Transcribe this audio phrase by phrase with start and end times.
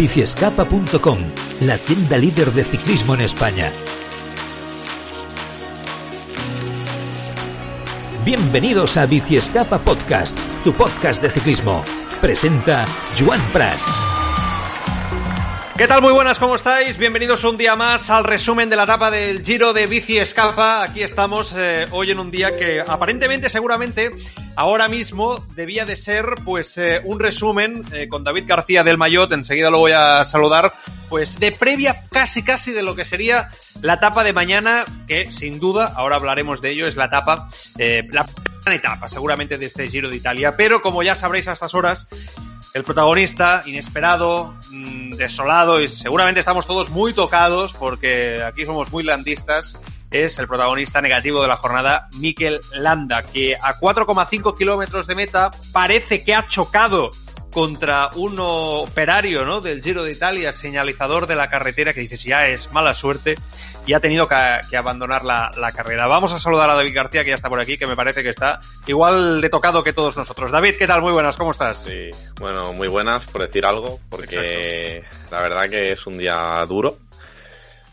[0.00, 1.18] biciescapa.com,
[1.60, 3.70] la tienda líder de ciclismo en España.
[8.24, 11.84] Bienvenidos a Biciescapa Podcast, tu podcast de ciclismo.
[12.18, 12.86] Presenta
[13.18, 14.19] Joan Prats.
[15.80, 16.02] ¿Qué tal?
[16.02, 16.98] Muy buenas, ¿cómo estáis?
[16.98, 20.84] Bienvenidos un día más al resumen de la etapa del Giro de Bici Escapa.
[20.84, 24.10] Aquí estamos eh, hoy en un día que aparentemente, seguramente,
[24.56, 29.32] ahora mismo debía de ser pues eh, un resumen eh, con David García del Mayot,
[29.32, 30.74] enseguida lo voy a saludar,
[31.08, 33.48] pues de previa casi casi de lo que sería
[33.80, 38.26] la etapa de mañana, que sin duda, ahora hablaremos de ello, es la etapa, la
[38.64, 42.06] gran etapa seguramente de este Giro de Italia, pero como ya sabréis a estas horas,
[42.72, 49.04] el protagonista, inesperado, mm, desolado, y seguramente estamos todos muy tocados porque aquí somos muy
[49.04, 49.78] landistas,
[50.10, 55.50] es el protagonista negativo de la jornada, Mikel Landa, que a 4,5 kilómetros de meta
[55.72, 57.10] parece que ha chocado
[57.52, 59.60] contra un operario ¿no?
[59.60, 63.36] del Giro de Italia, señalizador de la carretera, que dices ya es mala suerte,
[63.90, 66.06] y ha tenido que, abandonar la, carrera.
[66.06, 68.28] Vamos a saludar a David García, que ya está por aquí, que me parece que
[68.28, 70.52] está igual de tocado que todos nosotros.
[70.52, 71.02] David, ¿qué tal?
[71.02, 71.82] Muy buenas, ¿cómo estás?
[71.82, 76.98] Sí, bueno, muy buenas, por decir algo, porque la verdad que es un día duro.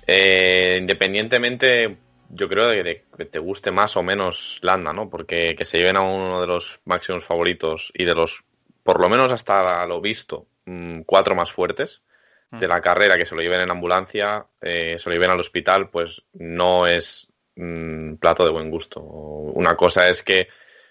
[0.05, 1.97] Eh, independientemente,
[2.29, 5.09] yo creo de que te guste más o menos Landa, ¿no?
[5.09, 8.43] Porque que se lleven a uno de los máximos favoritos y de los
[8.83, 12.03] por lo menos hasta lo visto, mm, cuatro más fuertes
[12.51, 12.69] de mm.
[12.69, 16.23] la carrera que se lo lleven en ambulancia, eh, se lo lleven al hospital, pues
[16.33, 19.01] no es mm, plato de buen gusto.
[19.01, 20.47] Una cosa es que,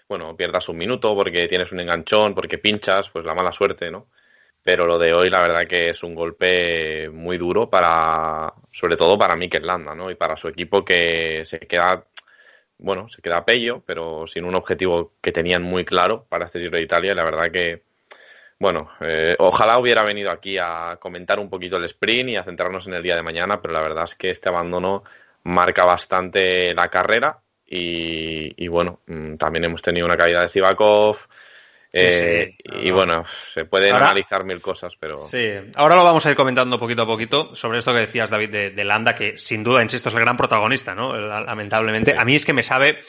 [0.07, 4.07] bueno, pierdas un minuto porque tienes un enganchón, porque pinchas, pues la mala suerte, ¿no?
[4.61, 9.17] Pero lo de hoy, la verdad que es un golpe muy duro para, sobre todo
[9.17, 10.11] para Mikel Landa, ¿no?
[10.11, 12.05] Y para su equipo que se queda,
[12.77, 16.77] bueno, se queda pello, pero sin un objetivo que tenían muy claro para este Giro
[16.77, 17.13] de Italia.
[17.13, 17.86] Y la verdad que,
[18.59, 22.87] bueno, eh, ojalá hubiera venido aquí a comentar un poquito el sprint y a centrarnos
[22.87, 25.03] en el día de mañana, pero la verdad es que este abandono
[25.43, 31.17] marca bastante la carrera y, bueno, mm, también hemos tenido una caída de Sivakov.
[31.91, 33.23] Eh, y bueno,
[33.53, 35.17] se pueden analizar mil cosas, pero.
[35.17, 38.73] Sí, ahora lo vamos a ir comentando poquito a poquito sobre esto que decías, David,
[38.75, 41.15] de, Landa, que sin duda, insisto, es el gran protagonista, ¿no?
[41.15, 42.15] Lamentablemente.
[42.15, 42.99] A mí es que me sabe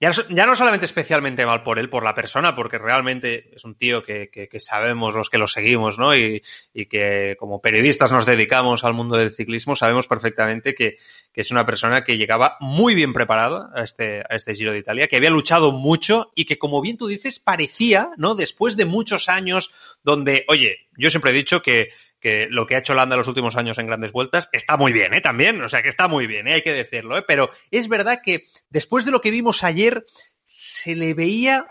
[0.00, 3.74] ya, ya, no solamente especialmente mal por él, por la persona, porque realmente es un
[3.74, 6.14] tío que, que, sabemos los que lo seguimos, ¿no?
[6.16, 6.42] Y,
[6.72, 10.98] y, que como periodistas nos dedicamos al mundo del ciclismo, sabemos perfectamente que,
[11.32, 14.78] que es una persona que llegaba muy bien preparado a este, a este Giro de
[14.78, 18.36] Italia, que había luchado mucho y que, como bien tú dices, parecía, ¿no?
[18.36, 19.72] Después de muchos años
[20.04, 21.90] donde, oye, yo siempre he dicho que
[22.20, 25.14] que lo que ha hecho Landa los últimos años en grandes vueltas está muy bien,
[25.14, 25.20] ¿eh?
[25.20, 26.54] También, o sea que está muy bien, ¿eh?
[26.54, 27.24] hay que decirlo, ¿eh?
[27.26, 30.06] Pero es verdad que después de lo que vimos ayer,
[30.46, 31.66] se le veía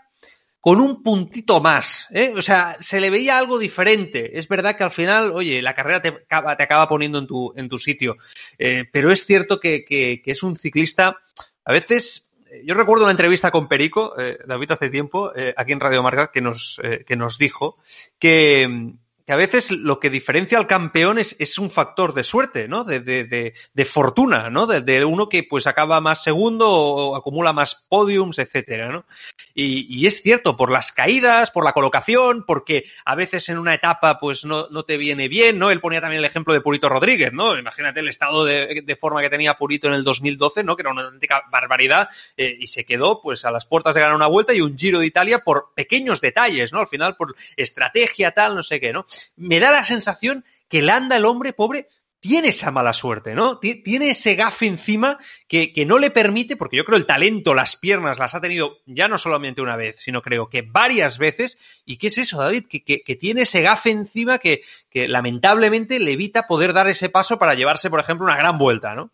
[0.59, 2.33] con un puntito más, ¿eh?
[2.35, 4.37] O sea, se le veía algo diferente.
[4.37, 7.53] Es verdad que al final, oye, la carrera te acaba, te acaba poniendo en tu,
[7.55, 8.17] en tu sitio,
[8.57, 11.21] eh, pero es cierto que, que, es un ciclista,
[11.63, 12.33] a veces,
[12.63, 16.31] yo recuerdo una entrevista con Perico, eh, David, hace tiempo, eh, aquí en Radio Marca,
[16.31, 17.77] que nos, eh, que nos dijo
[18.19, 18.93] que
[19.27, 22.85] que a veces lo que diferencia al campeón es, es un factor de suerte, ¿no?
[22.85, 23.25] De, de,
[23.73, 24.67] de, fortuna, ¿no?
[24.67, 29.05] De, uno que pues acaba más segundo o acumula más podiums, etcétera, ¿no?
[29.53, 33.73] Y, y, es cierto, por las caídas, por la colocación, porque a veces en una
[33.73, 35.71] etapa pues no, no, te viene bien, ¿no?
[35.71, 37.57] Él ponía también el ejemplo de Purito Rodríguez, ¿no?
[37.57, 40.77] Imagínate el estado de, de forma que tenía Purito en el 2012, ¿no?
[40.77, 44.15] Que era una auténtica barbaridad eh, y se quedó pues a las puertas de ganar
[44.15, 46.79] una vuelta y un Giro de Italia por pequeños detalles, ¿no?
[46.79, 49.05] Al final por estrategia tal, no sé qué, ¿no?
[49.35, 51.87] Me da la sensación que Landa, el hombre pobre,
[52.19, 53.59] tiene esa mala suerte, ¿no?
[53.59, 55.17] Tiene ese gafe encima
[55.47, 58.79] que, que, no le permite, porque yo creo el talento, las piernas, las ha tenido
[58.85, 61.59] ya no solamente una vez, sino creo que varias veces.
[61.85, 62.65] ¿Y qué es eso, David?
[62.67, 67.37] Que, que, tiene ese gafe encima que, que lamentablemente le evita poder dar ese paso
[67.37, 69.11] para llevarse, por ejemplo, una gran vuelta, ¿no?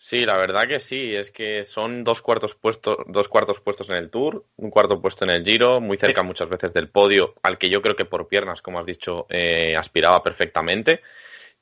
[0.00, 3.96] Sí, la verdad que sí, es que son dos cuartos puestos, dos cuartos puestos en
[3.96, 7.58] el Tour, un cuarto puesto en el Giro, muy cerca muchas veces del podio, al
[7.58, 11.00] que yo creo que por piernas, como has dicho, eh, aspiraba perfectamente.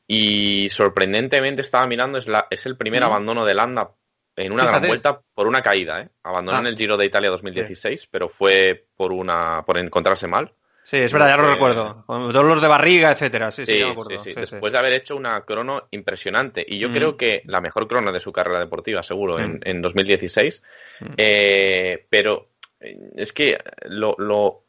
[0.07, 3.91] Y sorprendentemente estaba mirando, es, la, es el primer abandono de Landa
[4.37, 6.11] en una gran vuelta por una caída, ¿eh?
[6.23, 6.69] Abandonó en ah.
[6.69, 10.53] el Giro de Italia 2016, pero fue por una por encontrarse mal.
[10.87, 12.05] Sí, es verdad, ya lo recuerdo.
[12.07, 13.51] Con dolor de barriga, etcétera.
[13.51, 16.65] Sí, sí, sí, sí, Después de haber hecho una crono impresionante.
[16.65, 20.63] Y yo creo que la mejor crono de su carrera deportiva, seguro, en, en, 2016.
[21.17, 24.63] Eh, pero eh, es que lo, lo,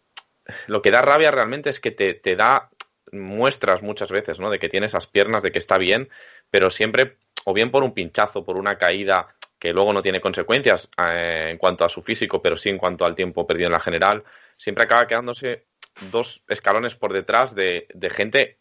[0.66, 2.72] lo, que da rabia realmente es que te, te da
[3.12, 4.50] muestras muchas veces, ¿no?
[4.50, 6.10] De que tiene esas piernas, de que está bien,
[6.50, 10.90] pero siempre, o bien por un pinchazo, por una caída que luego no tiene consecuencias
[10.98, 13.80] eh, en cuanto a su físico, pero sí en cuanto al tiempo perdido en la
[13.80, 14.24] general,
[14.58, 15.67] siempre acaba quedándose
[16.12, 18.58] dos escalones por detrás de, gente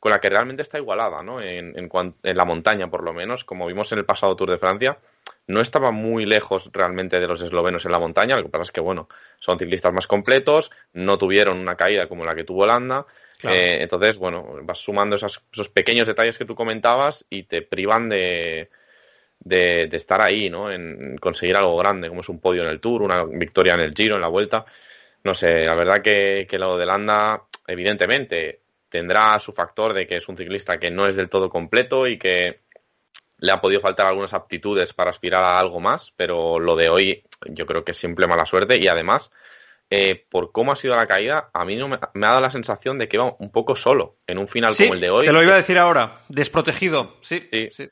[0.00, 1.40] con la que realmente está igualada, ¿no?
[1.40, 4.98] En, en, la montaña, por lo menos, como vimos en el pasado Tour de Francia,
[5.46, 8.36] no estaba muy lejos realmente de los eslovenos en la montaña.
[8.36, 9.08] Lo que pasa es que, bueno,
[9.38, 13.06] son ciclistas más completos, no tuvieron una caída como la que tuvo Holanda.
[13.42, 18.70] Eh, entonces, bueno, vas sumando esos pequeños detalles que tú comentabas y te privan de,
[19.40, 20.70] de, estar ahí, ¿no?
[20.70, 23.94] En conseguir algo grande, como es un podio en el Tour, una victoria en el
[23.94, 24.64] Giro, en la Vuelta
[25.24, 30.18] no sé, la verdad que, que lo de Landa, evidentemente, tendrá su factor de que
[30.18, 32.60] es un ciclista que no es del todo completo y que
[33.38, 37.24] le ha podido faltar algunas aptitudes para aspirar a algo más, pero lo de hoy
[37.46, 39.30] yo creo que es simple mala suerte y además,
[39.90, 42.98] eh, por cómo ha sido la caída, a mí no me, ha dado la sensación
[42.98, 45.26] de que va un poco solo en un final como el de hoy.
[45.26, 47.40] Te lo iba a decir ahora, desprotegido, sí.
[47.50, 47.88] Sí, sí.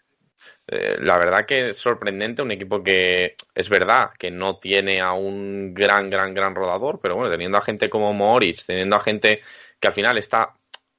[0.67, 5.13] Eh, la verdad que es sorprendente, un equipo que es verdad que no tiene a
[5.13, 9.43] un gran, gran, gran rodador, pero bueno, teniendo a gente como Moritz, teniendo a gente
[9.81, 10.55] que al final está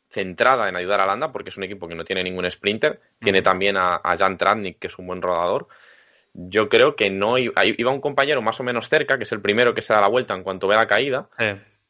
[0.09, 3.41] centrada en ayudar a Landa, porque es un equipo que no tiene ningún sprinter, tiene
[3.41, 5.67] también a, Jan Tratnik, que es un buen rodador.
[6.33, 9.73] Yo creo que no iba, un compañero más o menos cerca, que es el primero
[9.73, 11.29] que se da la vuelta en cuanto ve la caída,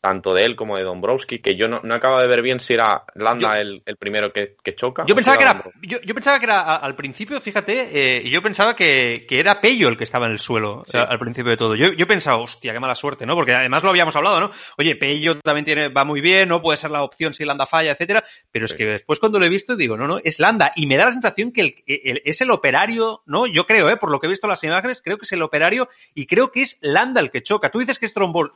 [0.03, 2.73] tanto de él como de Dombrowski, que yo no, no acabo de ver bien si
[2.73, 5.05] era Landa el, primero que, choca.
[5.07, 9.25] Yo pensaba que, era, yo, pensaba que era al principio, fíjate, eh, yo pensaba que,
[9.29, 11.75] era Pello el que estaba en el suelo al principio de todo.
[11.75, 13.33] Yo, yo pensaba, hostia, qué mala suerte, ¿no?
[13.35, 14.51] Porque además lo habíamos hablado, ¿no?
[14.77, 16.61] Oye, Pello también tiene, va muy bien, ¿no?
[16.61, 18.25] Puede ser la opción si Landa falla, etcétera.
[18.51, 20.73] Pero es que después cuando lo he visto digo, no, no, es Landa.
[20.75, 23.47] Y me da la sensación que es el operario, ¿no?
[23.47, 23.95] Yo creo, ¿eh?
[23.95, 26.51] Por lo que he visto en las imágenes, creo que es el operario y creo
[26.51, 27.71] que es Landa el que choca.
[27.71, 28.51] Tú dices que es Trombo,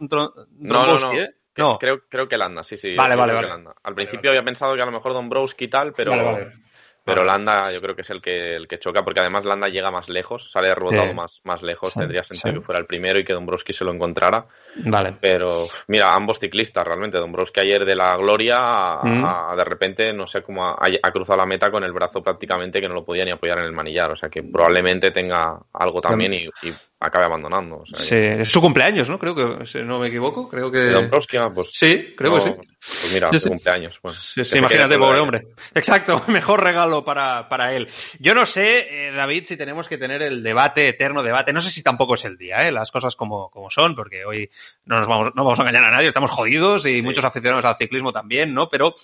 [1.14, 1.37] ¿eh?
[1.58, 1.78] No.
[1.80, 2.96] Creo, creo que Landa, sí, sí.
[2.96, 3.50] Vale, vale, vale.
[3.84, 6.14] Al principio había pensado que a lo mejor Dombrowski y tal, pero,
[7.04, 9.90] pero Landa yo creo que es el que, el que choca, porque además Landa llega
[9.90, 11.94] más lejos, sale rebotado más, más lejos.
[11.94, 14.46] Tendría sentido que fuera el primero y que Dombrowski se lo encontrara.
[14.86, 15.16] Vale.
[15.20, 17.18] Pero mira, ambos ciclistas realmente.
[17.18, 19.56] Dombrowski ayer de la gloria, mm.
[19.56, 22.94] de repente, no sé cómo ha, cruzado la meta con el brazo prácticamente que no
[22.94, 24.12] lo podía ni apoyar en el manillar.
[24.12, 26.50] O sea que probablemente tenga algo también y
[27.00, 27.84] acabe abandonando.
[27.94, 29.20] sí, es su cumpleaños, ¿no?
[29.20, 30.86] Creo que, si no me equivoco, creo que...
[30.86, 31.70] Dombrowski, ah, pues...
[31.72, 32.54] Sí, creo que sí.
[32.56, 34.00] Pues mira, su cumpleaños.
[34.16, 35.48] sí, imagínate, pobre hombre.
[35.76, 37.88] Exacto, mejor regalo para, para él.
[38.20, 41.54] Yo no sé, eh, David, si tenemos que tener el debate, eterno debate.
[41.54, 42.72] No sé si tampoco es el día, ¿eh?
[42.72, 44.50] Las cosas como, como son, porque hoy
[44.86, 47.76] no nos vamos, no vamos a engañar a nadie, estamos jodidos y muchos aficionados al
[47.76, 48.70] ciclismo también, ¿no?
[48.70, 48.96] Pero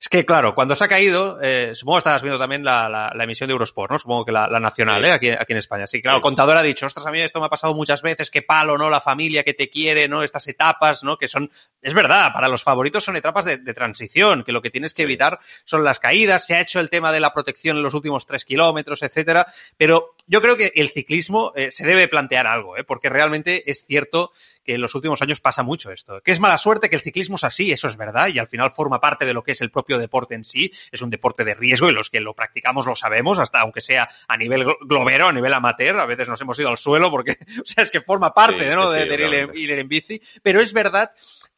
[0.00, 3.24] es que, claro, cuando se ha caído, eh, supongo que estabas viendo también la, la,
[3.24, 3.98] emisión de Eurosport, ¿no?
[3.98, 5.12] Supongo que la, nacional, ¿eh?
[5.12, 5.86] Aquí, aquí en España.
[5.86, 8.30] Sí, claro, el contador ha dicho, ostras, a mí esto me ha pasado muchas veces,
[8.30, 8.88] qué palo, ¿no?
[8.88, 10.22] La familia que te quiere, ¿no?
[10.22, 11.18] Estas etapas, ¿no?
[11.18, 11.50] Que son,
[11.82, 15.38] es verdad, para los favoritos son etapas de, transición, que lo que tienes que evitar
[15.66, 18.46] son las caídas, se ha hecho el tema de la protección en los últimos tres
[18.46, 22.84] kilómetros, etcétera, pero yo creo que el ciclismo eh, se debe plantear algo, ¿eh?
[22.84, 24.32] Porque realmente es cierto
[24.70, 26.20] que en los últimos años pasa mucho esto.
[26.22, 28.70] Que es mala suerte que el ciclismo es así, eso es verdad, y al final
[28.70, 30.70] forma parte de lo que es el propio deporte en sí.
[30.92, 34.08] Es un deporte de riesgo y los que lo practicamos lo sabemos, hasta aunque sea
[34.28, 37.64] a nivel globero, a nivel amateur, a veces nos hemos ido al suelo porque, o
[37.64, 38.92] sea, es que forma parte, ¿no?
[38.92, 40.22] de, ir, en bici.
[40.40, 41.10] Pero es verdad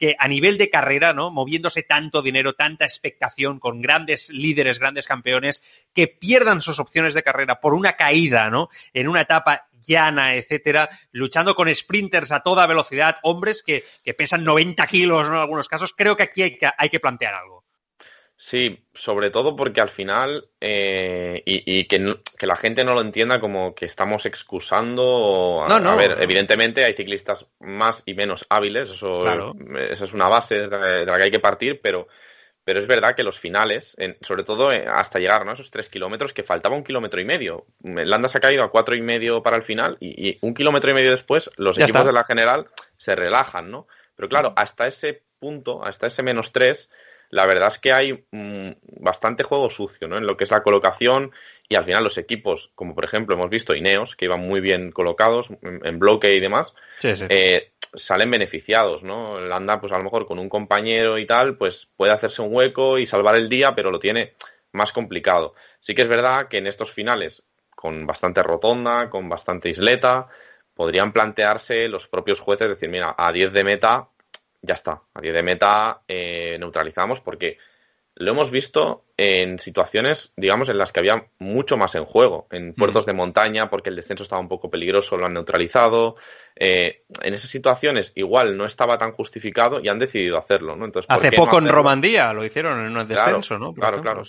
[0.03, 1.31] que a nivel de carrera, ¿no?
[1.31, 7.23] Moviéndose tanto dinero, tanta expectación, con grandes líderes, grandes campeones, que pierdan sus opciones de
[7.23, 8.67] carrera por una caída, ¿no?
[8.93, 13.85] En una etapa llana, etcétera, luchando con sprinters a toda velocidad, hombres que,
[14.17, 15.35] pesan 90 kilos, ¿no?
[15.35, 17.62] En algunos casos, creo que aquí hay que, hay que plantear algo.
[18.45, 21.97] Sí, sobre todo porque al final, eh, y, que,
[22.41, 25.65] la gente no lo entienda como que estamos excusando.
[25.69, 25.91] no, no.
[25.91, 31.05] a ver, evidentemente hay ciclistas más y menos hábiles, eso, esa es una base de
[31.05, 32.09] la que hay que partir, pero
[32.65, 35.51] pero es verdad que los finales, sobre todo eh, hasta llegar ¿no?
[35.51, 37.65] a esos tres kilómetros, que faltaba un kilómetro y medio.
[37.81, 40.93] Landa se ha caído a cuatro y medio para el final y, un kilómetro y
[40.93, 43.87] medio después los equipos de la general se relajan, ¿no?
[44.15, 46.89] Pero claro, hasta ese punto, hasta ese menos tres,
[47.29, 50.17] la verdad es que hay mm, bastante juego sucio, ¿no?
[50.17, 51.31] En lo que es la colocación
[51.67, 54.91] y al final los equipos, como por ejemplo hemos visto Ineos, que iban muy bien
[54.91, 59.39] colocados en, bloque y demás, eh, salen beneficiados, ¿no?
[59.39, 62.99] Landa, pues a lo mejor con un compañero y tal, pues puede hacerse un hueco
[62.99, 64.33] y salvar el día, pero lo tiene
[64.71, 65.55] más complicado.
[65.79, 67.43] Sí que es verdad que en estos finales,
[67.75, 70.27] con bastante rotonda, con bastante isleta.
[70.73, 74.09] Podrían plantearse los propios jueces decir, mira, a 10 de meta,
[74.61, 75.01] ya está.
[75.13, 77.57] A 10 de meta eh, neutralizamos porque
[78.15, 82.47] lo hemos visto en situaciones, digamos, en las que había mucho más en juego.
[82.51, 82.73] En mm.
[82.73, 86.15] puertos de montaña, porque el descenso estaba un poco peligroso, lo han neutralizado.
[86.55, 90.85] Eh, en esas situaciones igual no estaba tan justificado y han decidido hacerlo, ¿no?
[90.85, 93.73] Entonces, Hace poco en Romandía lo hicieron en un descenso, ¿no?
[93.73, 94.23] claro, claro.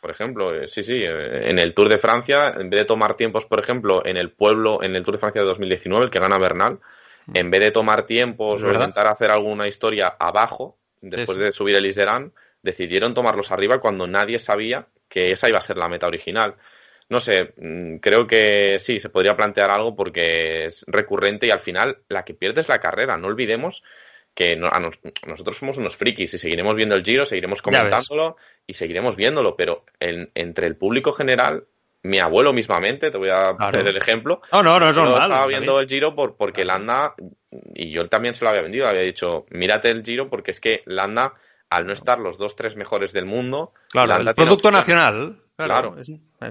[0.00, 3.14] Por ejemplo, eh, sí, sí, eh, en el Tour de Francia, en vez de tomar
[3.14, 6.18] tiempos, por ejemplo, en el pueblo, en el Tour de Francia de 2019, el que
[6.18, 6.80] gana Bernal,
[7.26, 7.36] mm.
[7.36, 11.86] en vez de tomar tiempos o intentar hacer alguna historia abajo, después de subir el
[11.86, 12.32] Iserán,
[12.68, 16.54] decidieron tomarlos arriba cuando nadie sabía que esa iba a ser la meta original.
[17.08, 21.60] No sé, mm, creo que sí, se podría plantear algo porque es recurrente y al
[21.60, 23.16] final la que pierde es la carrera.
[23.16, 23.82] No olvidemos
[24.34, 29.56] que nosotros somos unos frikis y seguiremos viendo el giro, seguiremos comentándolo y seguiremos viéndolo,
[29.56, 31.64] pero entre el público general
[32.02, 34.40] mi abuelo mismamente, te voy a poner el ejemplo.
[34.52, 35.22] No, no, no es normal.
[35.22, 37.14] Estaba viendo el Giro por, porque Landa,
[37.74, 40.82] y yo también se lo había vendido, había dicho, mírate el Giro porque es que
[40.86, 41.34] Landa
[41.70, 43.72] al no estar los dos, tres mejores del mundo.
[43.90, 45.42] Claro, el producto nacional.
[45.56, 45.96] Claro,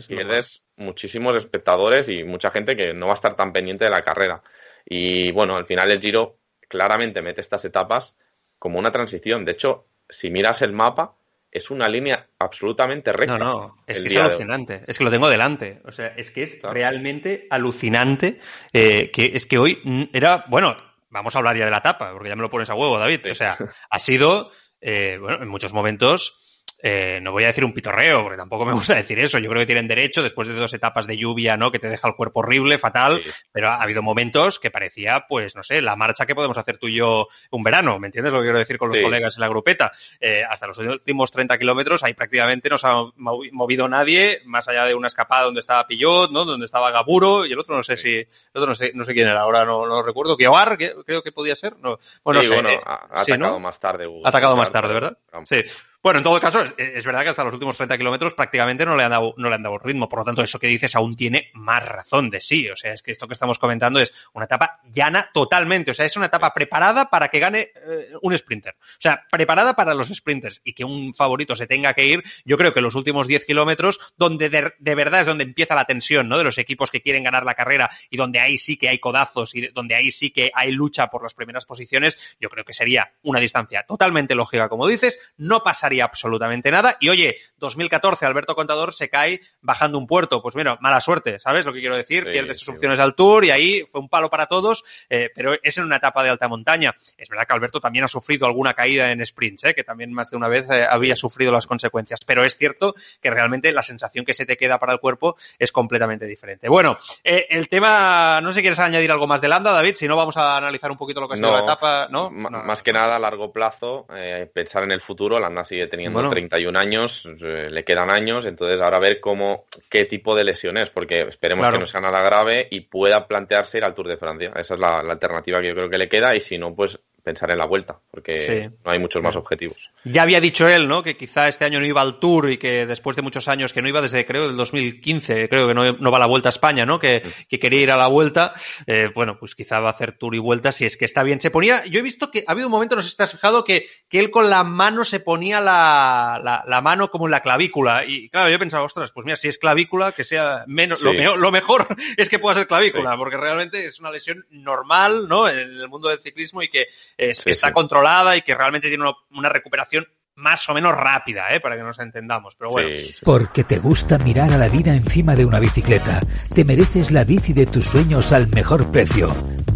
[0.08, 4.04] pierdes muchísimos espectadores y mucha gente que no va a estar tan pendiente de la
[4.04, 4.42] carrera.
[4.86, 8.16] Y bueno, al final el Giro claramente mete estas etapas
[8.60, 9.46] como una transición.
[9.46, 11.16] De hecho, si miras el mapa,
[11.52, 13.38] es una línea absolutamente recta.
[13.38, 14.84] No, no, es que es alucinante.
[14.88, 15.82] Es que lo tengo delante.
[15.86, 18.40] O sea, es que es realmente alucinante.
[18.74, 20.76] Eh, que es que hoy era, bueno,
[21.10, 23.32] vamos a hablar ya de la etapa, porque ya me lo pones a huevo, David.
[23.32, 23.58] O sea,
[23.90, 26.47] ha sido eh, bueno, en muchos momentos
[26.84, 29.40] eh, no voy a decir un pitorreo, porque tampoco me gusta decir eso.
[29.40, 31.72] Yo creo que tienen derecho, después de dos etapas de lluvia, ¿no?
[31.72, 35.64] Que te deja el cuerpo horrible, fatal, pero ha habido momentos que parecía, pues, no
[35.64, 38.46] sé, la marcha que podemos hacer tú y yo un verano, ¿me entiendes lo que
[38.46, 39.92] quiero decir con los colegas en la grupeta?
[40.20, 44.86] Eh, hasta los últimos 30 kilómetros ahí prácticamente no se ha movido nadie, más allá
[44.86, 46.46] de una escapada donde estaba Pillot, ¿no?
[46.46, 49.14] Donde estaba Gaburo, y el otro no sé si, el otro no sé, no sé
[49.14, 52.70] quién era, ahora no, no recuerdo, Guiar, creo que podía ser, no, bueno, sí, bueno,
[52.86, 54.08] ha, atacado más tarde.
[54.24, 55.18] Ha atacado más tarde, ¿verdad?
[55.46, 55.64] Sí.
[56.04, 59.04] Bueno, en todo caso, es, verdad que hasta los últimos 30 kilómetros prácticamente no le,
[59.04, 60.08] han dado, no le han dado ritmo.
[60.08, 62.70] Por lo tanto, eso que dices aún tiene más razón de sí.
[62.70, 65.92] O sea, es que esto que estamos comentando es una etapa llana totalmente.
[65.92, 68.76] O sea, es una etapa preparada para que gane eh, un sprinter.
[68.80, 72.24] O sea, preparada para los sprinters y que un favorito se tenga que ir.
[72.46, 76.30] Yo creo que los últimos 10 kilómetros, donde de, verdad es donde empieza la tensión,
[76.30, 76.38] ¿no?
[76.38, 79.56] De los equipos que quieren ganar la carrera y donde ahí sí que hay codazos
[79.56, 83.12] y donde ahí sí que hay lucha por las primeras posiciones, yo creo que sería
[83.24, 85.34] una distancia totalmente lógica, como dices.
[85.38, 86.98] No pasaría absolutamente nada.
[87.00, 90.42] Y oye, 2014, Alberto Contador se cae bajando un puerto.
[90.42, 92.26] Pues mira, mala suerte, ¿sabes lo que quiero decir?
[92.26, 95.78] Pierde sus opciones al Tour y ahí fue un palo para todos, eh, pero es
[95.78, 96.94] en una etapa de alta montaña.
[97.18, 99.74] Es verdad que Alberto también ha sufrido alguna caída en sprints, ¿eh?
[99.74, 103.30] que también más de una vez eh, había sufrido las consecuencias, pero es cierto que
[103.30, 106.68] realmente la sensación que se te queda para el cuerpo es completamente diferente.
[106.68, 110.18] Bueno, el tema, no sé si quieres añadir algo más de Landa, David, si no
[110.18, 112.30] vamos a analizar un poquito lo que ha sido la etapa, ¿no?
[112.30, 114.06] Más que nada a largo plazo,
[114.54, 118.98] pensar en el futuro, Landa sigue teniendo 31 años, eh, le quedan años, entonces ahora
[118.98, 122.68] a ver cómo, qué tipo de lesión es, porque esperemos que no sea nada grave
[122.70, 124.52] y pueda plantearse ir al Tour de Francia.
[124.56, 127.00] Esa es la, la alternativa que yo creo que le queda y si no, pues
[127.28, 129.92] pensar en la vuelta, porque no hay muchos más objetivos.
[130.12, 131.04] Ya había dicho él, ¿no?
[131.04, 133.82] Que quizá este año no iba al Tour y que después de muchos años que
[133.82, 136.52] no iba desde, creo, del 2015, creo que no, no va a la Vuelta a
[136.52, 137.00] España, ¿no?
[137.00, 138.54] Que, que quería ir a la Vuelta.
[138.86, 141.40] Eh, bueno, pues quizá va a hacer Tour y Vuelta si es que está bien.
[141.40, 143.32] Se ponía, yo he visto que ha habido un momento, no sé si te has
[143.32, 147.32] fijado, que, que él con la mano se ponía la, la, la, mano como en
[147.32, 148.06] la clavícula.
[148.06, 151.40] Y claro, yo pensaba, ostras, pues mira, si es clavícula, que sea menos, lo, mejor,
[151.40, 151.88] lo, mejor
[152.18, 155.48] es que pueda ser clavícula, porque realmente es una lesión normal, ¿no?
[155.48, 156.88] En el mundo del ciclismo y que
[157.18, 159.97] está controlada y que realmente tiene una, recuperación
[160.36, 161.60] más o menos rápida, ¿eh?
[161.60, 162.56] para que nos entendamos.
[162.56, 162.90] Pero bueno.
[163.24, 166.22] Porque te gusta mirar a la vida encima de una bicicleta.
[166.54, 169.34] Te mereces la bici de tus sueños al mejor precio.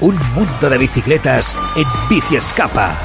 [0.00, 2.96] un mundo de bicicletas en Bici Escapa.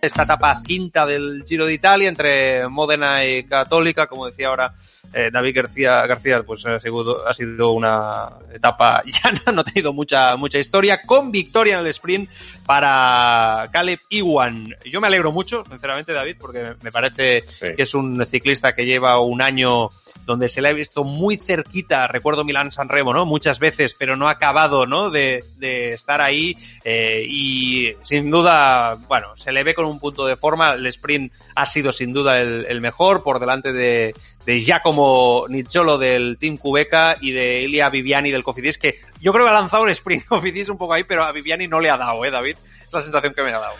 [0.00, 4.74] Esta etapa quinta del Giro de Italia entre Módena y Católica, como decía ahora
[5.12, 9.92] eh, David García, García pues ha sido, ha sido una etapa llana, no ha tenido
[9.92, 12.28] mucha, mucha historia, con victoria en el sprint
[12.66, 14.74] para Caleb Iwan.
[14.84, 19.20] Yo me alegro mucho, sinceramente, David, porque me parece que es un ciclista que lleva
[19.20, 19.88] un año
[20.26, 23.24] donde se le ha visto muy cerquita, recuerdo Milán San Remo, ¿no?
[23.24, 25.10] Muchas veces, pero no ha acabado, ¿no?
[25.10, 30.26] De, de estar ahí eh, y sin duda, bueno, se le ve con un punto
[30.26, 34.14] de forma, el sprint ha sido sin duda el, el mejor, por delante de,
[34.44, 39.44] de Giacomo Nizzolo del Team Cubeca y de Ilia Viviani del Cofidis, que yo creo
[39.44, 41.98] que ha lanzado el sprint Cofidis un poco ahí, pero a Viviani no le ha
[41.98, 42.56] dado, ¿eh, David?
[42.86, 43.74] Es la sensación que me ha dado.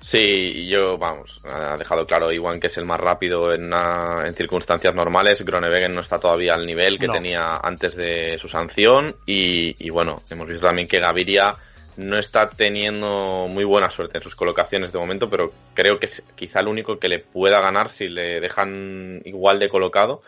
[0.00, 4.94] Sí, yo, vamos, ha dejado claro Iwan que es el más rápido en, en circunstancias
[4.94, 5.42] normales.
[5.42, 9.16] Gronewegen no está todavía al nivel que tenía antes de su sanción.
[9.24, 11.54] Y, y, bueno, hemos visto también que Gaviria
[11.96, 16.22] no está teniendo muy buena suerte en sus colocaciones de momento, pero creo que es
[16.34, 20.22] quizá el único que le pueda ganar si le dejan igual de colocado.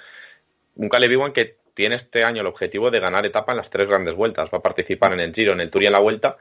[0.76, 3.86] Un Caleb Iwan que tiene este año el objetivo de ganar etapa en las tres
[3.86, 4.48] grandes vueltas.
[4.52, 6.36] Va a participar en el Giro, en el Tour y en la Vuelta,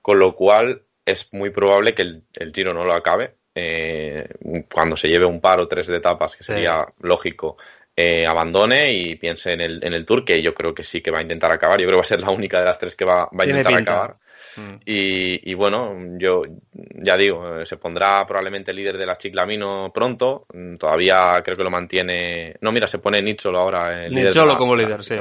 [0.00, 3.34] con lo cual es muy probable que el, el Giro no lo acabe.
[3.54, 4.28] Eh,
[4.72, 6.92] cuando se lleve un par o tres de etapas, que sería sí.
[7.00, 7.56] lógico,
[7.96, 11.10] eh, abandone y piense en el, en el Tour, que yo creo que sí que
[11.10, 11.80] va a intentar acabar.
[11.80, 13.46] Yo creo que va a ser la única de las tres que va, va a
[13.46, 14.16] intentar acabar.
[14.56, 14.76] Mm.
[14.84, 20.46] Y, y, bueno, yo ya digo, se pondrá probablemente el líder de la Chiclamino pronto.
[20.78, 22.54] Todavía creo que lo mantiene.
[22.60, 24.06] No, mira, se pone Nicholo ahora.
[24.06, 25.16] El Nicholo líder la, como líder, sí.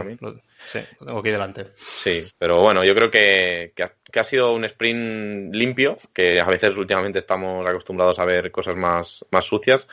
[0.66, 1.68] Sí, lo tengo aquí delante.
[1.78, 6.40] Sí, pero bueno, yo creo que, que, ha, que, ha, sido un sprint limpio, que
[6.40, 9.88] a veces últimamente estamos acostumbrados a ver cosas más, más sucias.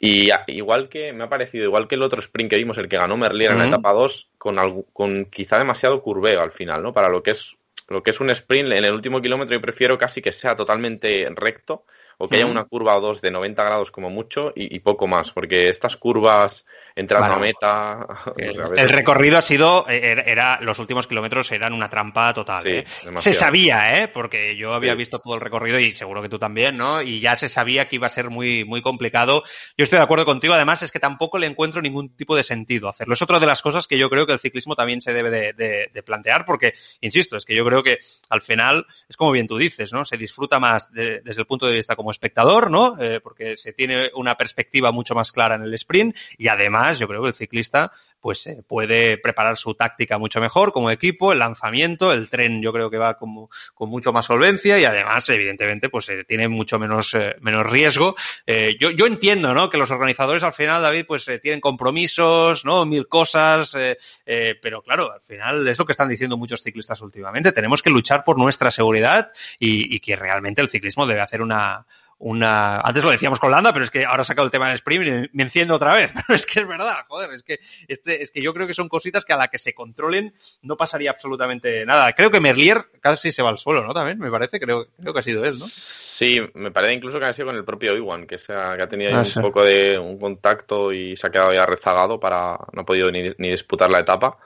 [0.00, 2.96] Y igual que me ha parecido, igual que el otro sprint que vimos, el que
[2.96, 3.56] ganó Merlier uh -huh.
[3.56, 6.92] en la etapa 2, con, algo, con quizá demasiado curveo al final, ¿no?
[6.92, 7.56] Para lo que es
[7.88, 11.26] lo que es un sprint en el último kilómetro yo prefiero casi que sea totalmente
[11.34, 11.84] recto
[12.18, 15.06] o que haya una curva o dos de 90 grados como mucho y, y poco
[15.06, 16.64] más, porque estas curvas
[16.96, 18.32] entrando bueno, a meta...
[18.36, 22.32] El, pues a el, recorrido ha sido, era, era, los últimos kilómetros eran una trampa
[22.32, 22.62] total.
[22.62, 22.84] Sí, ¿eh?
[23.16, 24.08] Se sabía, ¿eh?
[24.08, 24.98] porque yo había sí.
[24.98, 27.02] visto todo el recorrido y seguro que tú también, ¿no?
[27.02, 29.42] Y ya se sabía que iba a ser muy, muy complicado.
[29.76, 32.88] Yo estoy de acuerdo contigo, además es que tampoco le encuentro ningún tipo de sentido
[32.88, 33.14] hacerlo.
[33.14, 35.52] Es otra de las cosas que yo creo que el ciclismo también se debe de,
[35.52, 37.98] de, de plantear, porque, insisto, es que yo creo que
[38.28, 40.04] al final es como bien tú dices, ¿no?
[40.04, 43.00] Se disfruta más de, desde el punto de vista como espectador, ¿no?
[43.00, 47.08] Eh, porque se tiene una perspectiva mucho más clara en el sprint y además yo
[47.08, 47.90] creo que el ciclista
[48.24, 52.72] pues eh, puede preparar su táctica mucho mejor como equipo, el lanzamiento, el tren yo
[52.72, 56.78] creo que va con, con mucho más solvencia y además evidentemente pues eh, tiene mucho
[56.78, 58.14] menos, eh, menos riesgo.
[58.46, 59.68] Eh, yo, yo entiendo ¿no?
[59.68, 62.86] que los organizadores al final, David, pues tienen compromisos, ¿no?
[62.86, 63.76] mil cosas,
[64.24, 68.24] pero claro, al final es lo que están diciendo muchos ciclistas últimamente, tenemos que luchar
[68.24, 71.84] por nuestra seguridad y, y que realmente el ciclismo debe hacer una,
[72.24, 72.80] una.
[72.80, 75.06] Antes lo decíamos con Landa, pero es que ahora ha sacado el tema del sprint
[75.06, 76.10] y me enciendo otra vez.
[76.26, 78.88] Pero es que es verdad, joder, es que, este, es que yo creo que son
[78.88, 82.14] cositas que a la que se controlen no pasaría absolutamente nada.
[82.14, 83.92] Creo que Merlier casi se va al suelo, ¿no?
[83.92, 85.66] También, me parece, creo, creo que ha sido él, ¿no?
[85.68, 88.84] Sí, me parece incluso que ha sido con el propio Iwan, que, se ha, que
[88.84, 89.40] ha tenido ah, un sí.
[89.40, 92.56] poco de un contacto y se ha quedado ya rezagado para.
[92.72, 94.38] no ha podido ni, ni disputar la etapa.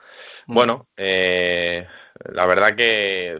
[0.47, 0.53] Mm.
[0.53, 1.87] Bueno, eh,
[2.33, 3.37] la verdad que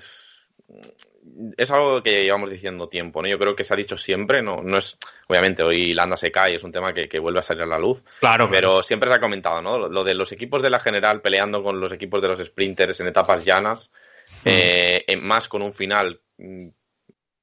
[1.57, 3.27] es algo que llevamos diciendo tiempo, ¿no?
[3.27, 6.55] Yo creo que se ha dicho siempre, no, no es, obviamente hoy Landa se cae,
[6.55, 8.03] es un tema que, que vuelve a salir a la luz.
[8.19, 8.49] Claro.
[8.49, 8.83] Pero claro.
[8.83, 9.89] siempre se ha comentado, ¿no?
[9.89, 13.07] Lo, de los equipos de la general peleando con los equipos de los sprinters en
[13.07, 13.91] etapas llanas,
[14.43, 14.49] mm.
[14.49, 16.67] eh, más con un final, mm,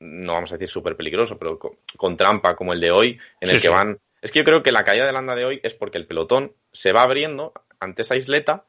[0.01, 3.49] no vamos a decir súper peligroso, pero con, con, trampa como el de hoy, en
[3.49, 3.69] el que sí.
[3.69, 3.99] van.
[4.23, 6.55] Es que yo creo que la caída de Landa de hoy es porque el pelotón
[6.73, 8.65] se va abriendo ante esa isleta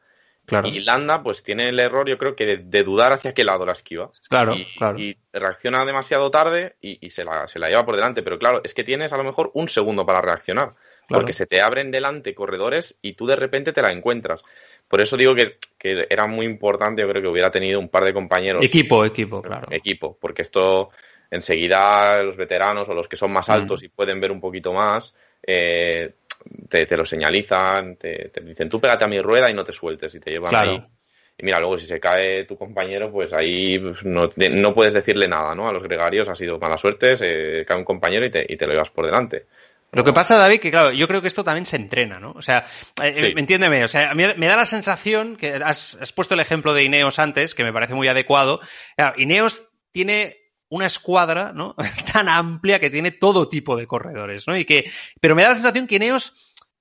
[0.47, 0.69] Claro.
[0.69, 3.65] Y Landa, pues tiene el error, yo creo que de, de dudar hacia qué lado
[3.65, 4.09] la esquiva.
[4.29, 4.97] Claro, y, claro.
[4.97, 8.23] y reacciona demasiado tarde y, y, se, la, se la lleva por delante.
[8.23, 10.73] Pero claro, es que tienes a lo mejor un segundo para reaccionar.
[11.05, 11.21] Claro.
[11.21, 14.41] Porque se te abren delante corredores y tú de repente te la encuentras.
[14.87, 18.05] Por eso digo que, que, era muy importante, yo creo que hubiera tenido un par
[18.05, 18.63] de compañeros.
[18.63, 19.67] Equipo, equipo, claro.
[19.69, 20.91] Equipo, porque esto
[21.29, 23.85] enseguida los veteranos o los que son más altos mm.
[23.85, 25.13] y pueden ver un poquito más,
[25.45, 26.13] eh,
[26.69, 29.73] te, te lo señalizan, te, te, dicen tú pégate a mi rueda y no te
[29.73, 30.71] sueltes y te llevan claro.
[30.71, 30.83] ahí.
[31.39, 35.53] Y mira, luego si se cae tu compañero, pues ahí no, no puedes decirle nada,
[35.53, 35.69] ¿no?
[35.69, 38.65] A los gregarios ha sido mala suerte, se cae un compañero y te, y te
[38.65, 39.45] lo llevas por delante.
[39.93, 42.31] Lo que pasa, David, que claro, yo creo que esto también se entrena, ¿no?
[42.31, 42.65] O sea,
[43.01, 43.33] eh, sí.
[43.35, 46.73] entiéndeme, o sea, a mí me da la sensación que has, has, puesto el ejemplo
[46.73, 48.59] de Ineos antes, que me parece muy adecuado.
[48.95, 50.35] Claro, Ineos tiene
[50.69, 51.75] una escuadra, ¿no?
[52.13, 54.57] Tan amplia que tiene todo tipo de corredores, ¿no?
[54.57, 54.89] Y que,
[55.21, 56.33] pero me da la sensación que Ineos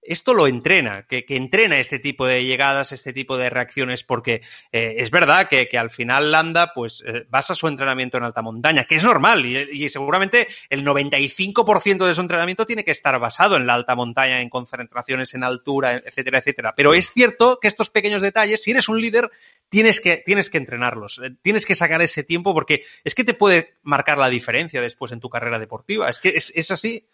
[0.07, 4.41] esto lo entrena, que, entrena este tipo de llegadas, este tipo de reacciones, porque
[4.73, 8.85] eh, es verdad que, al final Landa pues eh, basa su entrenamiento en alta montaña,
[8.85, 13.67] que es normal y, seguramente el 95% de su entrenamiento tiene que estar basado en
[13.67, 16.75] la alta montaña, en concentraciones en altura, etcétera, etcétera.
[16.77, 19.31] Pero es cierto que estos pequeños detalles, si eres un líder,
[19.69, 23.35] tienes que, tienes que entrenarlos, eh, tienes que sacar ese tiempo porque es que te
[23.35, 26.09] puede marcar la diferencia después en tu carrera deportiva.
[26.09, 27.07] Es que es así.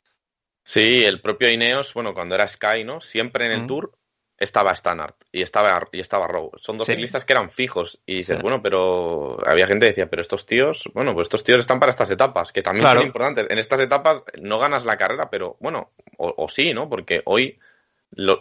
[0.64, 3.00] Sí, el propio Ineos, bueno, cuando era Sky, ¿no?
[3.00, 3.92] Siempre en el Tour
[4.38, 6.52] estaba Stannard y estaba, y estaba Rowe.
[6.56, 8.00] Son dos ciclistas que eran fijos.
[8.06, 11.60] Y dices, bueno, pero había gente que decía, pero estos tíos, bueno, pues estos tíos
[11.60, 13.46] están para estas etapas, que también son importantes.
[13.50, 16.88] En estas etapas no ganas la carrera, pero bueno, o, sí, ¿no?
[16.88, 17.58] Porque hoy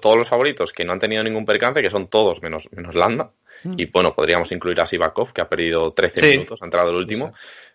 [0.02, 3.32] todos los favoritos que no han tenido ningún percance, que son todos menos, menos Landa,
[3.64, 3.74] mm.
[3.78, 7.34] y bueno, podríamos incluir a Sivakov, que ha perdido 13 minutos, ha entrado el último.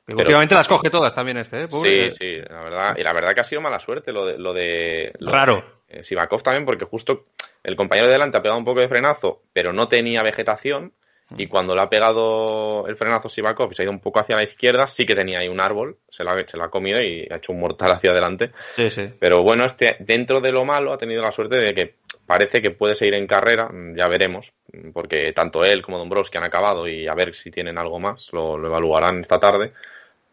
[0.08, 1.68] últimamente las coge todas también este, ¿eh?
[1.70, 2.96] Sí, sí, la verdad.
[2.96, 4.38] Y la verdad que ha sido mala suerte lo de...
[4.38, 5.64] Lo de Raro.
[5.88, 7.26] De, Sivakov también, porque justo
[7.62, 10.92] el compañero de delante ha pegado un poco de frenazo, pero no tenía vegetación.
[11.36, 14.36] Y cuando le ha pegado el frenazo Sivakov y se ha ido un poco hacia
[14.36, 17.26] la izquierda, sí que tenía ahí un árbol, se lo, ha, se ha comido y
[17.30, 18.52] ha hecho un mortal hacia adelante.
[18.76, 19.08] Sí, sí.
[19.18, 21.94] Pero bueno, este, dentro de lo malo ha tenido la suerte de que
[22.26, 24.52] parece que puede seguir en carrera, ya veremos,
[24.92, 28.64] porque tanto él como Dombrowski han acabado y a ver si tienen algo más, lo,
[28.64, 29.72] evaluarán esta tarde.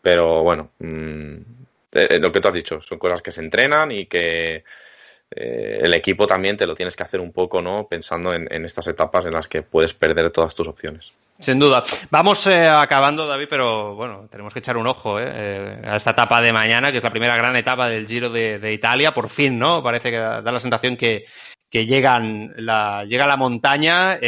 [0.02, 1.38] Pero bueno, mm,
[1.94, 4.64] eh, lo que tú has dicho, son cosas que se entrenan y que
[5.36, 7.88] eh, el equipo también te lo tienes que hacer un poco, ¿no?
[7.88, 11.12] Pensando en, estas etapas en las que puedes perder todas tus opciones.
[11.40, 11.84] Sin duda.
[12.10, 16.54] Vamos eh, acabando, David, pero bueno, tenemos que echar un ojo a esta etapa de
[16.54, 19.82] mañana, que es la primera gran etapa del Giro de, Italia, por fin, ¿no?
[19.82, 21.26] Parece que da, la sensación que,
[21.72, 24.20] llegan la, llega la montaña.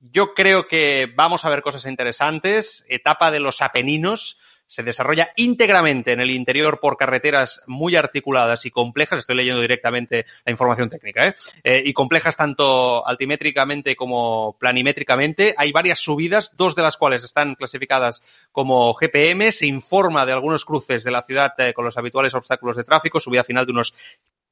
[0.00, 2.84] yo creo que vamos a ver cosas interesantes.
[2.88, 8.70] Etapa de los Apeninos se desarrolla íntegramente en el interior por carreteras muy articuladas y
[8.70, 9.20] complejas.
[9.20, 11.34] Estoy leyendo directamente la información técnica, ¿eh?
[11.62, 15.54] Eh, y complejas tanto altimétricamente como planimétricamente.
[15.56, 19.52] Hay varias subidas, dos de las cuales están clasificadas como GPM.
[19.52, 23.20] Se informa de algunos cruces de la ciudad eh, con los habituales obstáculos de tráfico,
[23.20, 23.94] subida final de unos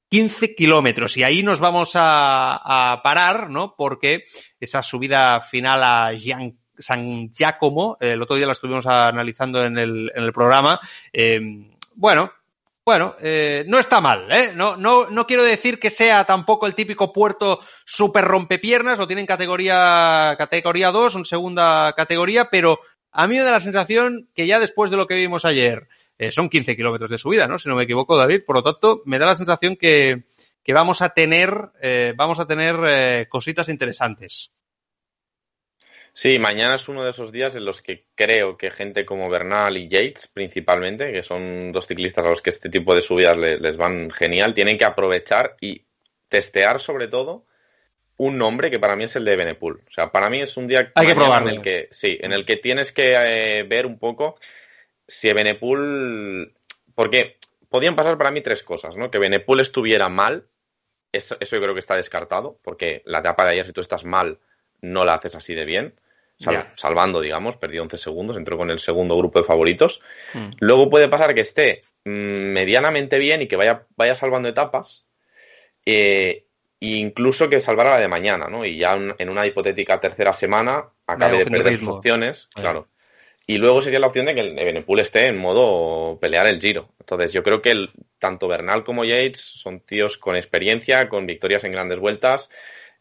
[0.09, 1.17] 15 kilómetros.
[1.17, 3.75] Y ahí nos vamos a, parar, ¿no?
[3.77, 4.27] Porque
[4.61, 10.13] esa subida final a Jean San Giacomo, el otro día la estuvimos analizando en el,
[10.15, 10.81] en el programa.
[11.13, 11.41] Eh,
[11.97, 12.33] bueno,
[12.85, 14.53] bueno, eh, no está mal, ¿eh?
[14.55, 19.27] No, no, no quiero decir que sea tampoco el típico puerto súper rompepiernas, lo tienen
[19.27, 24.59] categoría, categoría 2, en segunda categoría, pero a mí me da la sensación que ya
[24.59, 25.89] después de lo que vimos ayer,
[26.31, 27.59] son 15 kilómetros de subida, ¿no?
[27.59, 30.25] Si no me equivoco, David, por lo tanto, me da la sensación que,
[30.63, 31.71] que vamos a tener,
[32.17, 34.53] vamos a tener cositas interesantes.
[36.17, 39.77] Sí, mañana es uno de esos días en los que creo que gente como Bernal
[39.77, 43.77] y Yates, principalmente, que son dos ciclistas a los que este tipo de subidas les,
[43.77, 45.85] van genial, tienen que aprovechar y
[46.29, 47.47] testear sobre todo
[48.17, 49.83] un nombre que para mí es el de Benepul.
[49.89, 52.45] O sea, para mí es un día Hay que en el que sí, en el
[52.45, 54.39] que tienes que eh, ver un poco
[55.09, 56.55] si Benepul
[56.95, 59.11] porque podían pasar para mí tres cosas, ¿no?
[59.11, 60.47] Que Benepul estuviera mal,
[61.11, 64.05] eso, eso yo creo que está descartado, porque la etapa de ayer si tú estás
[64.05, 64.39] mal
[64.81, 65.95] no la haces así de bien
[66.39, 70.01] salvando, digamos, perdió 11 segundos, entró con el segundo grupo de favoritos.
[70.33, 70.51] Hmm.
[70.61, 75.07] Luego puede pasar que esté mm, medianamente bien y que vaya, vaya salvando etapas,
[75.87, 76.45] eh,
[76.81, 78.65] e incluso que salvara la de mañana, ¿no?
[78.65, 82.89] Y ya en una hipotética tercera semana acabe de perder sus opciones, claro.
[83.47, 86.89] Y luego sería la opción de que el Ebenepool esté en modo pelear el giro.
[86.99, 91.63] Entonces, yo creo que el, tanto Bernal como Yates son tíos con experiencia, con victorias
[91.65, 92.49] en grandes vueltas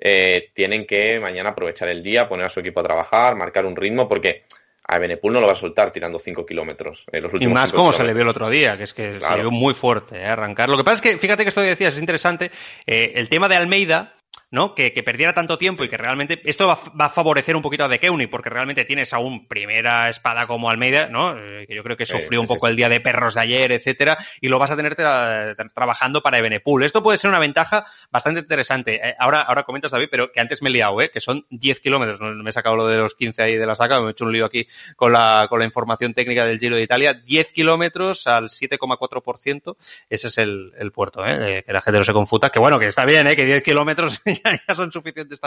[0.06, 3.74] eh, tienen que mañana aprovechar el día, poner a su equipo a trabajar, marcar un
[3.74, 4.44] ritmo, porque
[4.86, 7.06] a Benepul no lo va a soltar tirando 5 kilómetros.
[7.14, 9.42] Eh, y más como se le vio el otro día, que es que se le
[9.44, 10.68] vio muy fuerte eh, arrancar.
[10.68, 12.52] Lo que pasa es que, fíjate que esto que decías es interesante.
[12.86, 14.14] el tema de Almeida,
[14.54, 14.76] ¿no?
[14.76, 18.00] Que, perdiera tanto tiempo y que realmente esto va, a favorecer un poquito a De
[18.00, 21.36] Keuny, porque realmente tienes aún primera espada como Almeida, ¿no?
[21.36, 24.16] Eh, que yo creo que sufrió un poco el día de perros de ayer, etcétera,
[24.42, 26.84] y lo vas a tener trabajando para Ebenepool.
[26.84, 29.02] Esto puede ser una ventaja bastante interesante.
[29.04, 31.10] Eh, ahora, ahora comentas, David, pero que antes me he liado, ¿eh?
[31.10, 32.22] Que son 10 kilómetros.
[32.22, 34.34] Me he sacado lo de los 15 ahí de la saca, me he hecho un
[34.34, 37.16] lío aquí con la, con la información técnica del Giro de Italia.
[37.16, 39.78] 10 kilómetros al 7,4%.
[40.12, 41.64] Ese es el, el puerto, ¿eh?
[41.66, 42.52] Que la gente no se confuta.
[42.52, 43.36] Que bueno, que está bien, ¿eh?
[43.36, 44.22] Que 10 kilómetros
[44.68, 45.40] ya, son suficientes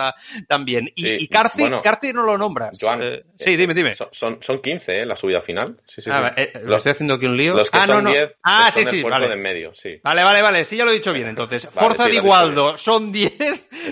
[0.49, 0.91] también.
[0.95, 2.79] Y, y Carci, no lo nombras.
[3.01, 3.93] Eh, sí, dime, dime.
[3.93, 5.07] Son, son 15, ¿eh?
[5.07, 5.77] La subida final.
[5.87, 7.55] Sí, sí, ah, eh, lo estoy haciendo aquí un lío.
[7.55, 8.37] Los que ah, son no, 10
[8.75, 9.29] sí, sí, vale.
[9.29, 10.01] de en medio, sí.
[10.03, 10.65] Vale, vale, vale.
[10.65, 11.29] Sí, ya lo he dicho bien.
[11.29, 13.33] Entonces, Forza de Igualdo son 10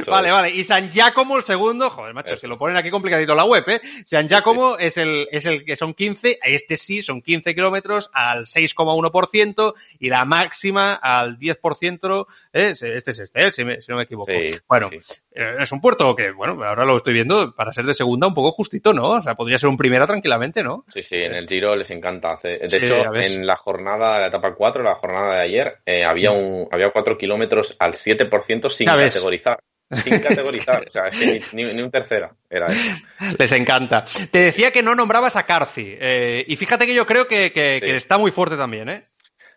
[0.06, 0.50] vale, vale.
[0.50, 3.80] Y San Giacomo, el segundo, joder, macho, se lo ponen aquí complicadito la web, ¿eh?
[4.04, 8.44] San Giacomo es, el, es el que son 15, este sí, son 15 kilómetros al
[8.44, 12.74] 6,1% y la máxima al 10%, ¿eh?
[12.74, 13.52] este es este, ¿eh?
[13.52, 14.32] si, no me equivoco.
[14.68, 14.93] bueno, eh,
[15.30, 18.52] es un puerto que, bueno, ahora lo estoy viendo, para ser de segunda un poco
[18.52, 19.11] justito, ¿no?
[19.11, 20.85] O sea, podría ser un primera tranquilamente, ¿no?
[20.88, 22.37] Sí, sí, en el Giro les encanta.
[22.42, 26.37] De hecho, en la jornada, la etapa 4, la jornada de ayer, había, mm.
[26.37, 29.59] un, había 4 kilómetros al 7% sin categorizar
[29.90, 30.87] sin categorizar.
[30.88, 32.90] o sea, es que ni, un tercera era eso.
[33.38, 34.04] Les encanta.
[34.30, 35.96] Te decía que no nombrabas a Carci.
[35.98, 37.52] Eh, y fíjate que yo creo que,
[37.94, 39.09] está muy fuerte también, ¿eh?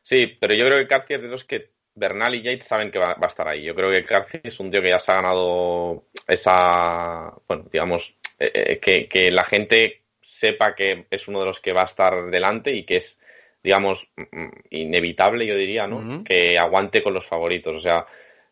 [0.01, 2.99] Sí, pero yo creo que Carci es de los que Bernal y Yates saben que
[2.99, 3.63] va, a estar ahí.
[3.63, 7.33] Yo creo que Carci es un tío que ya se ha ganado esa.
[7.47, 11.73] Bueno, digamos, eh, eh, que, que la gente sepa que es uno de los que
[11.73, 13.19] va a estar delante y que es,
[13.63, 16.23] digamos, mm, mm, inevitable, yo diría, ¿no?
[16.23, 17.75] Que aguante con los favoritos.
[17.75, 18.05] O sea,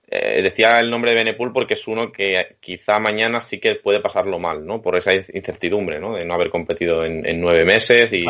[0.07, 3.99] eh, decía el nombre de Benepul porque es uno que quizá mañana sí que puede
[3.99, 4.81] pasarlo mal, ¿no?
[4.81, 6.15] Por esa incertidumbre, ¿no?
[6.15, 8.25] De no haber competido en, nueve meses y,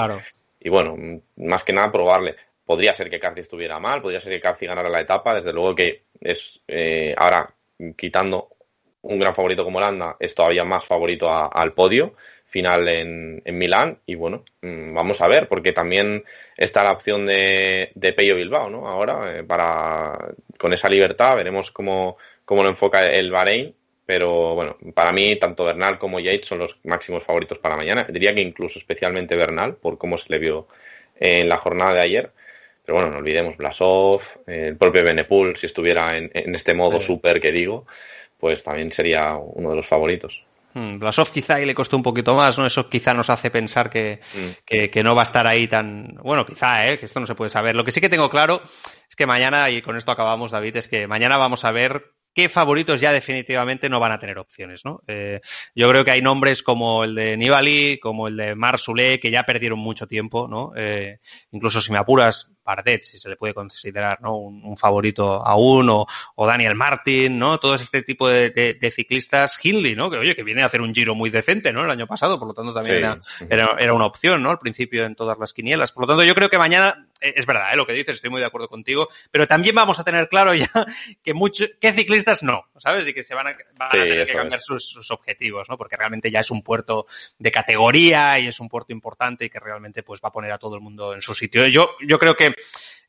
[0.60, 2.36] y, bueno, más que nada probarle.
[2.65, 5.75] Podría ser que Carci estuviera mal, podría ser que Carci ganara la etapa, desde luego
[5.75, 7.54] que es eh, ahora
[7.95, 8.49] quitando
[9.01, 13.99] un gran favorito como Holanda, es todavía más favorito al podio final en, en, Milán
[14.06, 16.23] y bueno, mm, vamos a ver, porque también
[16.56, 18.88] está la opción de, de Peyo Bilbao, ¿no?
[18.88, 23.75] Ahora, eh, para con esa libertad, veremos cómo, cómo lo enfoca el Bahrein,
[24.06, 28.34] pero bueno, para mí tanto Bernal como Yates son los máximos favoritos para mañana, diría
[28.34, 30.67] que incluso especialmente Bernal, por cómo se le vio
[31.19, 32.32] en la jornada de ayer.
[32.86, 37.41] Pero bueno, no olvidemos Blasov, el propio Benepul, si estuviera en, en este modo súper
[37.41, 37.86] que digo,
[38.39, 40.43] pues también sería uno de los favoritos.
[40.76, 42.65] Hmm, Blasov quizá ahí le costó un poquito más, ¿no?
[42.65, 43.91] Eso quizá nos hace pensar hmm.
[44.65, 46.15] que, que, no va a estar ahí tan...
[46.21, 47.00] Bueno, quizá, ¿eh?
[47.00, 47.78] Que esto no se puede saber.
[47.78, 48.62] Lo que sí que tengo claro
[49.10, 52.50] es que mañana, y con esto acabamos, David, es que mañana vamos a ver qué
[52.50, 55.02] favoritos ya definitivamente no van a tener opciones, ¿no?
[55.08, 55.39] Eh,
[55.74, 59.43] yo creo que hay nombres como el de Nibali, como el de Marsulé, que ya
[59.43, 60.74] perdieron mucho tiempo, ¿no?
[60.76, 61.19] Eh,
[61.52, 64.38] incluso si me apuras, Bardet, si se le puede considerar ¿no?
[64.38, 67.60] un, favorito aún, o, o, Daniel Martin, ¿no?
[67.60, 70.10] Todo este tipo de, ciclistas, Hindley, ¿no?
[70.10, 71.84] Que oye, que viene a hacer un giro muy decente, ¿no?
[71.84, 74.49] El año pasado, por lo tanto también era, era, una opción, ¿no?
[74.49, 75.91] Al principio en todas las quinielas.
[75.91, 77.75] Por lo tanto, yo creo que mañana, eh, es verdad, ¿eh?
[77.75, 80.69] lo que dices, estoy muy de acuerdo contigo, pero también vamos a tener claro ya
[81.23, 83.08] que muchos, qué ciclistas no, ¿sabes?
[83.08, 83.56] Y que se van a,
[83.89, 85.78] tener que cambiar sus, sus, objetivos, ¿no?
[85.78, 87.06] Porque realmente ya es un puerto
[87.38, 90.58] de categoría y es un puerto importante y que realmente pues va a poner a
[90.58, 91.67] todo el mundo en su sitio.
[91.67, 92.55] Yo, yo creo que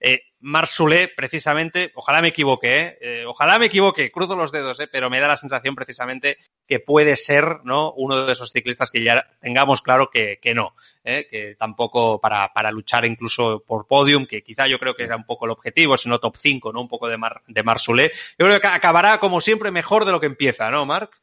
[0.01, 2.99] eh, Marsulé, precisamente, ojalá me equivoque, ¿eh?
[3.01, 3.25] ¿eh?
[3.27, 4.87] ojalá me equivoque, cruzo los dedos, ¿eh?
[4.87, 6.37] pero me da la sensación precisamente
[6.69, 7.93] que puede ser ¿no?
[7.95, 11.27] uno de esos ciclistas que ya tengamos claro que, no, ¿eh?
[11.29, 15.25] que tampoco para, para, luchar incluso por podium, que quizá yo creo que era un
[15.25, 16.83] poco el objetivo, sino top 5, ¿no?
[16.83, 17.65] un poco de, Mar, de.
[18.39, 21.19] Yo creo que acabará como siempre mejor de lo que empieza, ¿no, Marc?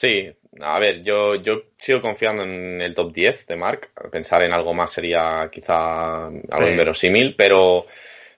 [0.00, 0.32] Sí,
[0.62, 3.90] a ver, yo, yo sigo confiando en el top 10 de Marc.
[4.10, 7.84] Pensar en algo más sería quizá algo inverosímil, pero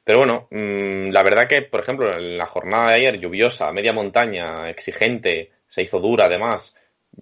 [0.03, 3.93] pero bueno, mm, la verdad que, por ejemplo, en la jornada de ayer, lluviosa, media
[3.93, 6.75] montaña, exigente, se hizo dura además,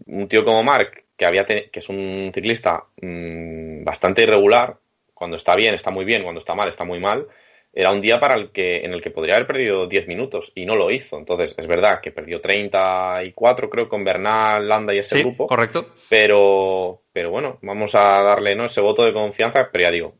[0.07, 4.79] un tío como Mark, que, había que es un ciclista mm, bastante irregular,
[5.13, 7.27] cuando está bien está muy bien, cuando está mal está muy mal,
[7.73, 10.67] era un día para el que, en el que podría haber perdido 10 minutos y
[10.67, 11.19] no lo hizo.
[11.19, 15.47] Entonces, es verdad que perdió 34, creo, con Bernal, Landa y ese grupo.
[15.47, 15.95] Correcto.
[16.09, 18.65] Pero, pero bueno, vamos a darle ¿no?
[18.65, 20.15] ese voto de confianza, pero ya digo,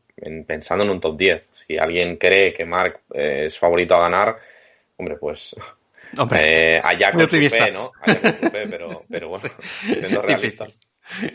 [0.47, 1.43] pensando en un top 10.
[1.51, 4.37] Si alguien cree que Mark eh, es favorito a ganar,
[4.97, 5.55] hombre, pues
[6.17, 7.91] hombre, eh, allá con su fe, ¿no?
[8.01, 9.49] Allá con su fe, pero, pero bueno,
[9.83, 10.79] siendo realistas.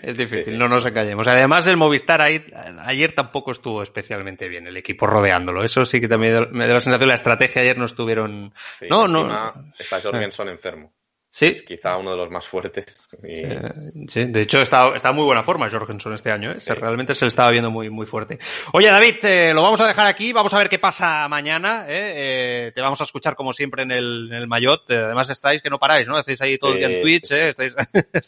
[0.02, 1.26] Es difícil, no nos encallemos.
[1.28, 5.62] Además, el Movistar ayer tampoco estuvo especialmente bien, el equipo rodeándolo.
[5.62, 8.52] Eso sí que también me da la sensación, la estrategia ayer no estuvieron.
[8.88, 9.72] no, no.
[9.78, 10.92] Está Jorgensen enfermo.
[11.36, 11.48] Sí.
[11.48, 13.06] Es quizá uno de los más fuertes.
[13.22, 13.60] Eh,
[14.08, 16.52] sí, de hecho está, está muy buena forma Jorgensen este año.
[16.52, 16.74] ¿eh?
[16.74, 18.38] Realmente se le estaba viendo muy, muy fuerte.
[18.72, 20.32] Oye, David, eh, lo vamos a dejar aquí.
[20.32, 21.84] Vamos a ver qué pasa mañana.
[21.88, 22.72] ¿eh?
[22.74, 24.90] te vamos a escuchar como siempre en el, en el Mayot.
[24.90, 26.16] además estáis que no paráis, ¿no?
[26.16, 27.30] Hacéis ahí todo el día en Twitch.
[27.32, 27.76] Estáis,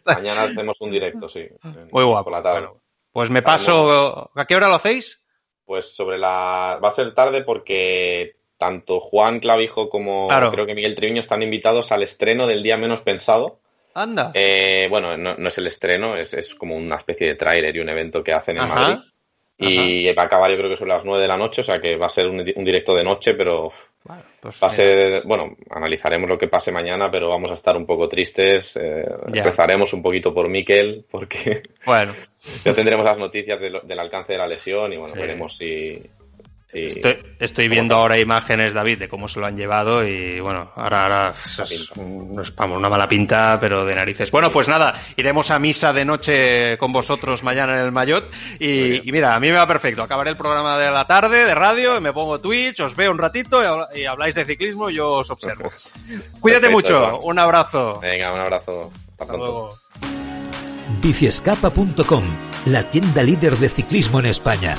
[0.04, 1.48] Mañana hacemos un directo, sí.
[1.90, 2.28] Muy guapo.
[2.28, 2.68] la tarde.
[3.10, 4.30] pues me paso.
[4.34, 5.24] ¿A qué hora lo hacéis?
[5.64, 6.78] Pues sobre la.
[6.84, 11.92] Va a ser tarde porque tanto Juan Clavijo como creo que Miguel Triviño están invitados
[11.92, 13.60] al estreno del día menos pensado.
[13.94, 14.32] Anda.
[14.34, 18.22] Eh, bueno, no, es el estreno, es, como una especie de tráiler y un evento
[18.22, 18.98] que hacen en Madrid.
[19.60, 21.80] Y va a acabar yo creo que sobre las 9 de la noche, o sea
[21.80, 23.72] que va a ser un, directo de noche, pero
[24.40, 27.84] pues va a ser, bueno, analizaremos lo que pase mañana, pero vamos a estar un
[27.84, 28.76] poco tristes.
[28.76, 32.14] Eh, empezaremos un poquito por Miquel, porque bueno.
[32.64, 36.08] ya tendremos las noticias del alcance de la lesión y bueno, veremos si,
[36.70, 41.34] Estoy, viendo ahora imágenes, David, de cómo se lo han llevado y bueno, ahora, ahora
[41.64, 44.30] es, una mala pinta, pero de narices.
[44.30, 49.00] Bueno, pues nada, iremos a misa de noche con vosotros mañana en el Mayot y,
[49.10, 50.02] mira, a mí me va perfecto.
[50.02, 53.62] Acabaré el programa de la tarde de radio, me pongo Twitch, os veo un ratito
[53.94, 55.70] y, habláis de ciclismo y yo os observo.
[56.40, 57.98] Cuídate mucho, un abrazo.
[58.00, 58.92] Venga, un abrazo.
[59.18, 59.70] Hasta, luego.
[61.02, 62.24] Biciescapa.com,
[62.66, 64.74] la tienda líder de ciclismo en España